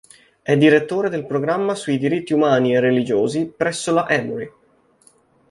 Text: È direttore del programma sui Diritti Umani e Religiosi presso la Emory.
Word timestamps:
È 0.41 0.57
direttore 0.57 1.09
del 1.11 1.27
programma 1.27 1.75
sui 1.75 1.99
Diritti 1.99 2.33
Umani 2.33 2.73
e 2.73 2.79
Religiosi 2.79 3.45
presso 3.55 3.93
la 3.93 4.09
Emory. 4.09 4.51